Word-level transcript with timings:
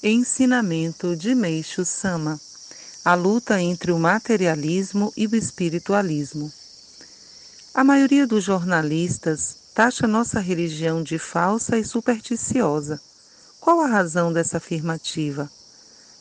Ensinamento 0.00 1.16
de 1.16 1.34
Meixo 1.34 1.84
Sama: 1.84 2.38
A 3.04 3.14
luta 3.14 3.60
entre 3.60 3.90
o 3.90 3.98
materialismo 3.98 5.12
e 5.16 5.26
o 5.26 5.34
espiritualismo. 5.34 6.52
A 7.74 7.82
maioria 7.82 8.24
dos 8.24 8.44
jornalistas 8.44 9.56
taxa 9.74 10.06
nossa 10.06 10.38
religião 10.38 11.02
de 11.02 11.18
falsa 11.18 11.76
e 11.76 11.84
supersticiosa. 11.84 13.00
Qual 13.60 13.80
a 13.80 13.88
razão 13.88 14.32
dessa 14.32 14.58
afirmativa? 14.58 15.50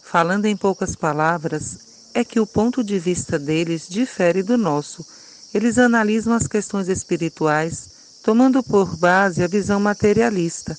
Falando 0.01 0.45
em 0.45 0.57
poucas 0.57 0.95
palavras, 0.95 2.09
é 2.15 2.23
que 2.23 2.39
o 2.39 2.47
ponto 2.47 2.83
de 2.83 2.97
vista 2.97 3.37
deles 3.37 3.87
difere 3.87 4.41
do 4.41 4.57
nosso. 4.57 5.05
Eles 5.53 5.77
analisam 5.77 6.33
as 6.33 6.47
questões 6.47 6.87
espirituais 6.87 8.21
tomando 8.23 8.63
por 8.63 8.97
base 8.97 9.43
a 9.43 9.47
visão 9.47 9.79
materialista. 9.79 10.75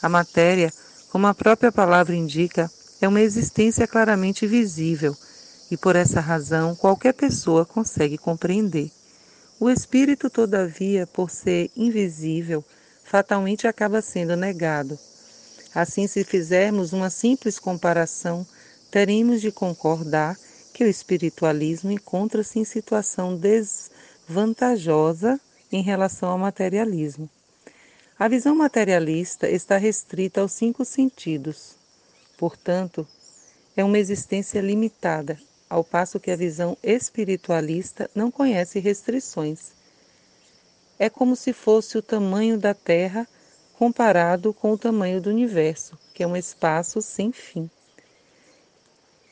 A 0.00 0.08
matéria 0.08 0.72
como 1.16 1.28
a 1.28 1.34
própria 1.34 1.72
palavra 1.72 2.14
indica, 2.14 2.70
é 3.00 3.08
uma 3.08 3.22
existência 3.22 3.86
claramente 3.86 4.46
visível 4.46 5.16
e 5.70 5.76
por 5.78 5.96
essa 5.96 6.20
razão 6.20 6.76
qualquer 6.76 7.14
pessoa 7.14 7.64
consegue 7.64 8.18
compreender. 8.18 8.90
O 9.58 9.70
espírito, 9.70 10.28
todavia, 10.28 11.06
por 11.06 11.30
ser 11.30 11.70
invisível, 11.74 12.62
fatalmente 13.02 13.66
acaba 13.66 14.02
sendo 14.02 14.36
negado. 14.36 14.98
Assim, 15.74 16.06
se 16.06 16.22
fizermos 16.22 16.92
uma 16.92 17.08
simples 17.08 17.58
comparação, 17.58 18.46
teremos 18.90 19.40
de 19.40 19.50
concordar 19.50 20.36
que 20.74 20.84
o 20.84 20.86
espiritualismo 20.86 21.90
encontra-se 21.90 22.58
em 22.58 22.64
situação 22.66 23.38
desvantajosa 23.38 25.40
em 25.72 25.82
relação 25.82 26.28
ao 26.28 26.36
materialismo. 26.36 27.26
A 28.18 28.28
visão 28.28 28.56
materialista 28.56 29.46
está 29.46 29.76
restrita 29.76 30.40
aos 30.40 30.52
cinco 30.52 30.86
sentidos. 30.86 31.74
Portanto, 32.38 33.06
é 33.76 33.84
uma 33.84 33.98
existência 33.98 34.58
limitada, 34.58 35.38
ao 35.68 35.84
passo 35.84 36.18
que 36.18 36.30
a 36.30 36.36
visão 36.36 36.78
espiritualista 36.82 38.10
não 38.14 38.30
conhece 38.30 38.78
restrições. 38.78 39.72
É 40.98 41.10
como 41.10 41.36
se 41.36 41.52
fosse 41.52 41.98
o 41.98 42.02
tamanho 42.02 42.56
da 42.56 42.72
Terra 42.72 43.28
comparado 43.74 44.54
com 44.54 44.72
o 44.72 44.78
tamanho 44.78 45.20
do 45.20 45.28
universo, 45.28 45.98
que 46.14 46.22
é 46.22 46.26
um 46.26 46.38
espaço 46.38 47.02
sem 47.02 47.30
fim. 47.32 47.68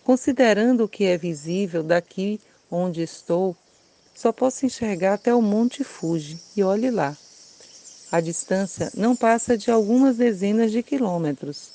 Considerando 0.04 0.84
o 0.84 0.88
que 0.88 1.04
é 1.04 1.16
visível 1.16 1.82
daqui 1.82 2.38
onde 2.70 3.00
estou, 3.00 3.56
só 4.14 4.30
posso 4.30 4.66
enxergar 4.66 5.14
até 5.14 5.34
o 5.34 5.40
Monte 5.40 5.82
Fuji, 5.82 6.38
e 6.54 6.62
olhe 6.62 6.90
lá. 6.90 7.16
A 8.14 8.20
distância 8.20 8.92
não 8.94 9.16
passa 9.16 9.58
de 9.58 9.72
algumas 9.72 10.18
dezenas 10.18 10.70
de 10.70 10.84
quilômetros. 10.84 11.72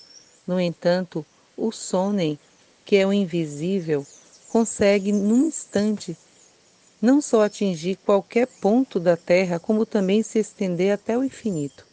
No 0.47 0.57
entanto, 0.57 1.25
o 1.57 1.69
Sonnen, 1.69 2.39
que 2.85 2.95
é 2.95 3.05
o 3.05 3.11
invisível, 3.11 4.07
consegue 4.47 5.11
num 5.11 5.47
instante 5.47 6.17
não 7.01 7.21
só 7.21 7.43
atingir 7.43 7.97
qualquer 8.05 8.47
ponto 8.47 9.01
da 9.01 9.17
Terra, 9.17 9.59
como 9.59 9.85
também 9.85 10.23
se 10.23 10.39
estender 10.39 10.93
até 10.93 11.17
o 11.17 11.25
infinito. 11.25 11.85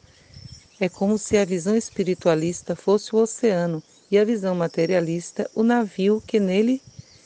É 0.78 0.88
como 0.88 1.18
se 1.18 1.36
a 1.36 1.44
visão 1.44 1.74
espiritualista 1.74 2.76
fosse 2.76 3.16
o 3.16 3.18
oceano 3.18 3.82
e 4.08 4.16
a 4.16 4.24
visão 4.24 4.54
materialista 4.54 5.50
o 5.56 5.64
navio 5.64 6.22
que 6.24 6.38
nele 6.38 6.80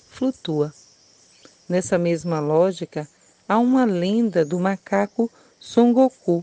flutua. 0.09 0.73
Nessa 1.69 1.99
mesma 1.99 2.41
lógica, 2.41 3.07
há 3.47 3.59
uma 3.59 3.85
lenda 3.85 4.43
do 4.43 4.59
macaco 4.59 5.31
Son 5.59 5.93
Goku, 5.93 6.43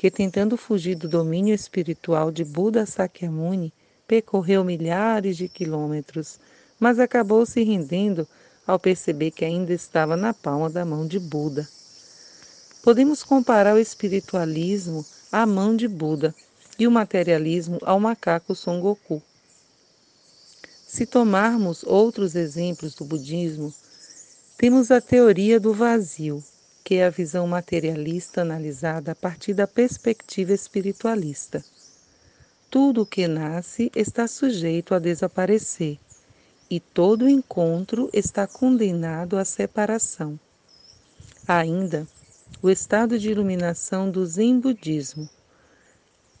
que, 0.00 0.10
tentando 0.10 0.56
fugir 0.56 0.94
do 0.94 1.06
domínio 1.06 1.54
espiritual 1.54 2.30
de 2.30 2.42
Buda 2.42 2.86
Sakyamuni, 2.86 3.70
percorreu 4.08 4.64
milhares 4.64 5.36
de 5.36 5.46
quilômetros, 5.46 6.40
mas 6.78 6.98
acabou 6.98 7.44
se 7.44 7.62
rendendo 7.62 8.26
ao 8.66 8.78
perceber 8.78 9.30
que 9.30 9.44
ainda 9.44 9.74
estava 9.74 10.16
na 10.16 10.32
palma 10.32 10.70
da 10.70 10.86
mão 10.86 11.06
de 11.06 11.18
Buda. 11.18 11.68
Podemos 12.82 13.22
comparar 13.22 13.74
o 13.74 13.78
espiritualismo 13.78 15.04
à 15.30 15.44
mão 15.44 15.76
de 15.76 15.86
Buda 15.86 16.34
e 16.78 16.86
o 16.86 16.90
materialismo 16.90 17.78
ao 17.82 18.00
macaco 18.00 18.54
Son 18.54 18.80
Goku. 18.80 19.20
Se 20.88 21.04
tomarmos 21.04 21.82
outros 21.82 22.34
exemplos 22.34 22.94
do 22.94 23.04
budismo, 23.04 23.70
temos 24.56 24.90
a 24.90 24.98
teoria 24.98 25.60
do 25.60 25.74
vazio, 25.74 26.42
que 26.90 26.96
é 26.96 27.06
a 27.06 27.10
visão 27.10 27.46
materialista 27.46 28.42
analisada 28.42 29.12
a 29.12 29.14
partir 29.14 29.54
da 29.54 29.64
perspectiva 29.64 30.52
espiritualista. 30.52 31.64
Tudo 32.68 33.02
o 33.02 33.06
que 33.06 33.28
nasce 33.28 33.92
está 33.94 34.26
sujeito 34.26 34.92
a 34.92 34.98
desaparecer, 34.98 36.00
e 36.68 36.80
todo 36.80 37.28
encontro 37.28 38.10
está 38.12 38.44
condenado 38.44 39.38
à 39.38 39.44
separação. 39.44 40.36
Ainda, 41.46 42.08
o 42.60 42.68
estado 42.68 43.20
de 43.20 43.30
iluminação 43.30 44.10
do 44.10 44.26
Zen 44.26 44.58
Budismo. 44.58 45.30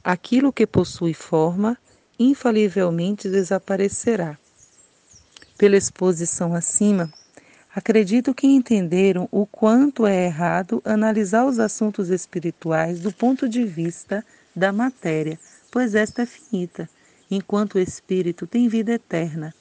Aquilo 0.02 0.52
que 0.52 0.66
possui 0.66 1.14
forma, 1.14 1.78
infalivelmente 2.18 3.28
desaparecerá. 3.28 4.36
Pela 5.56 5.76
exposição 5.76 6.56
acima, 6.56 7.08
Acredito 7.72 8.34
que 8.34 8.48
entenderam 8.48 9.28
o 9.30 9.46
quanto 9.46 10.04
é 10.04 10.24
errado 10.26 10.82
analisar 10.84 11.46
os 11.46 11.60
assuntos 11.60 12.10
espirituais 12.10 12.98
do 12.98 13.12
ponto 13.12 13.48
de 13.48 13.64
vista 13.64 14.26
da 14.56 14.72
matéria, 14.72 15.38
pois 15.70 15.94
esta 15.94 16.22
é 16.22 16.26
finita, 16.26 16.90
enquanto 17.30 17.76
o 17.76 17.78
espírito 17.78 18.44
tem 18.44 18.66
vida 18.66 18.92
eterna 18.92 19.54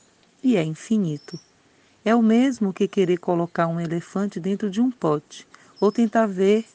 e 0.44 0.58
é 0.58 0.64
infinito. 0.64 1.40
É 2.04 2.16
o 2.16 2.22
mesmo 2.22 2.74
que 2.74 2.88
querer 2.88 3.18
colocar 3.18 3.68
um 3.68 3.80
elefante 3.80 4.40
dentro 4.40 4.72
de 4.72 4.82
um 4.82 4.90
pote 4.90 5.48
ou 5.80 5.92
tentar 5.92 6.26
ver 6.26 6.66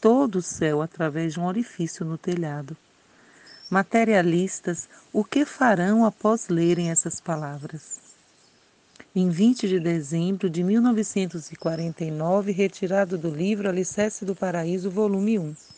todo 0.00 0.36
o 0.36 0.42
céu 0.42 0.82
através 0.82 1.34
de 1.34 1.38
um 1.38 1.46
orifício 1.46 2.04
no 2.04 2.18
telhado. 2.18 2.76
Materialistas, 3.70 4.88
o 5.12 5.22
que 5.22 5.44
farão 5.44 6.04
após 6.04 6.48
lerem 6.48 6.90
essas 6.90 7.20
palavras? 7.20 8.09
Em 9.14 9.28
20 9.28 9.66
de 9.66 9.80
dezembro 9.80 10.48
de 10.48 10.62
1949, 10.62 12.52
retirado 12.52 13.18
do 13.18 13.28
livro 13.28 13.68
Alicerce 13.68 14.24
do 14.24 14.36
Paraíso, 14.36 14.88
volume 14.88 15.36
1. 15.36 15.54